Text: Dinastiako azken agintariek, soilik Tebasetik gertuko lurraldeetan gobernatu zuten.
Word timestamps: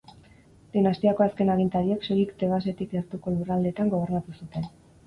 Dinastiako 0.77 1.25
azken 1.25 1.51
agintariek, 1.57 2.09
soilik 2.09 2.35
Tebasetik 2.43 2.93
gertuko 2.99 3.39
lurraldeetan 3.39 3.95
gobernatu 3.97 4.41
zuten. 4.43 4.73